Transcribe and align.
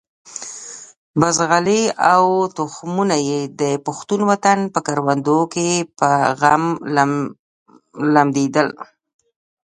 بزغلي 1.19 1.81
او 2.13 2.23
تخمونه 2.57 3.15
یې 3.29 3.41
د 3.61 3.63
پښتون 3.85 4.21
وطن 4.29 4.59
په 4.73 4.79
کروندو 4.87 5.39
کې 5.53 5.69
په 5.99 6.09
غم 6.39 6.63
لمدېدل. 8.13 8.67